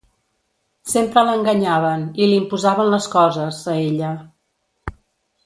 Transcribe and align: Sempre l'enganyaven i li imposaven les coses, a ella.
Sempre 0.93 1.23
l'enganyaven 1.27 2.07
i 2.23 2.23
li 2.31 2.39
imposaven 2.39 2.91
les 2.95 3.09
coses, 3.17 3.61
a 3.75 3.77
ella. 3.85 4.11